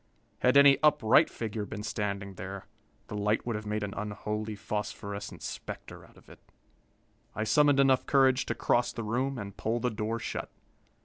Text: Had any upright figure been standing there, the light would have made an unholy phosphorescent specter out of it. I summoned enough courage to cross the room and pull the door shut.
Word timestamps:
Had 0.39 0.57
any 0.57 0.79
upright 0.81 1.29
figure 1.29 1.63
been 1.63 1.83
standing 1.83 2.33
there, 2.33 2.65
the 3.05 3.15
light 3.15 3.45
would 3.45 3.55
have 3.55 3.67
made 3.67 3.83
an 3.83 3.93
unholy 3.95 4.55
phosphorescent 4.55 5.43
specter 5.43 6.03
out 6.03 6.17
of 6.17 6.27
it. 6.27 6.39
I 7.35 7.43
summoned 7.43 7.79
enough 7.79 8.07
courage 8.07 8.47
to 8.47 8.55
cross 8.55 8.91
the 8.91 9.03
room 9.03 9.37
and 9.37 9.55
pull 9.55 9.79
the 9.79 9.91
door 9.91 10.17
shut. 10.17 10.49